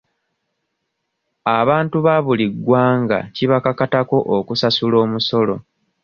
[1.59, 5.55] Abantu ba buli ggwanga kibakakatako okusasula omusolo.